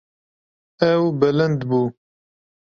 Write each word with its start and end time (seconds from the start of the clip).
Ew 0.91 1.03
bilind 1.19 1.61
bû. 1.69 1.81